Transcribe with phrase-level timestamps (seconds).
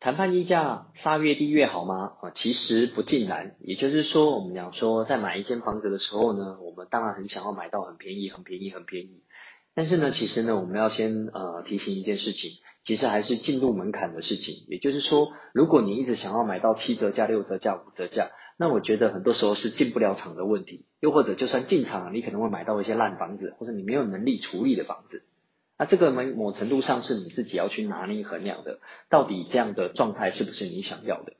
[0.00, 2.12] 谈判溢价杀越低越好吗？
[2.22, 3.56] 啊，其实不尽然。
[3.60, 9.22] 也就是说，我们讲说，在买一间房子的时候呢，我们当然很想要买到很便宜、很便宜、很便宜。
[9.74, 12.52] 但是呢，其实呢，我们要先呃提醒一件事情，
[12.84, 14.54] 其实还是进入门槛的事情。
[14.68, 20.86] 也就是说，如果你一直想要买到七折价、六折价、五折价，那我觉得很多时候是进不了场的问题。
[21.00, 25.24] 又或者，就算进场，你可能会买到一些烂房子，或者你没有能力处理的房子。
[25.78, 31.34] 那这个某某程度上是你自己要去拿捏衡量的，到底这样的状态是不是你想要的？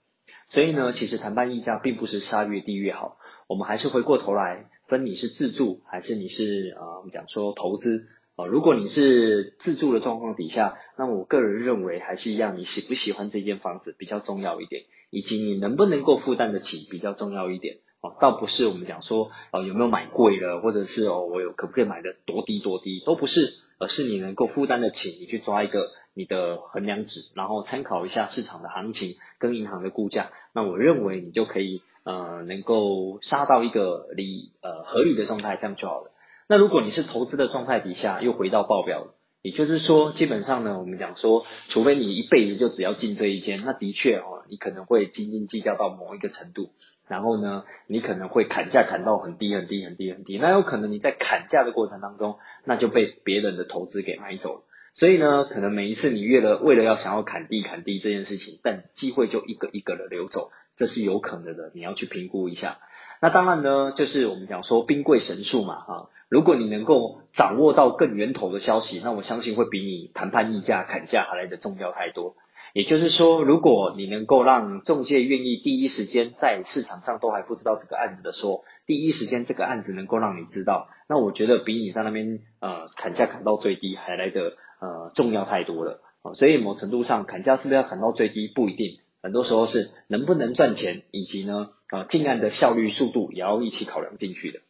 [0.50, 8.46] 所以呢，其实谈判溢价并不是杀越低越好，我们还是回过头来分你是自住还是你是啊，我们讲说投资啊。
[8.46, 17.78] 如果你是自住的状况底下，那我个人认为还是一样，你喜不喜欢这间房子比较重要一点，以及你能不能够负担得起比较重要一点。
[18.20, 23.54] 倒不是我们讲说哦有没有买贵了，或者是哦我有可不可以买的多低多低，都不是。
[23.80, 36.10] 而是你能够负担得起，你去抓一个你的衡量值，然后参考一下市场的行情跟银行的估价，那我认为你就可以呃能够杀到一个理呃合理的状态，这样就好了。
[36.48, 46.70] 那如果你是投资的状态底下，又回到报表，也就是说，基本上呢，我们讲说，除非你一辈子就只要进这一间，那的确哦，你可能会斤斤计较到某一个程度。
[47.08, 54.62] 然后呢，你可能会砍价砍到很低很低很低很低，那有可能你在砍价的过程当中，那就被别人的投资给买走了。
[54.94, 62.78] 所以呢，可能每一次你为了为了要想要砍低砍低这件事情，但机会就一个一个的流走，这是有可能的，你要去评估一下。
[63.20, 72.34] 那当然呢，就是我们讲说兵贵神速嘛，哈，如果你能够掌握到更源头的消息，那我相信会比你谈判议价砍价还来的重要太多。
[72.74, 86.00] 也就是说，如果你能够让中介愿意第一时间在市场上都还不知道这个案子的时候，第一时间这个案子能够让你知道，那我觉得比你在那边呃砍价砍到最低还来的呃重要太多了。
[86.34, 94.60] 所以某程度上砍价是不是要砍到最低不一定，很多时候是能不能赚钱，以及呢呃进案的效率速度也要一起考量进去的。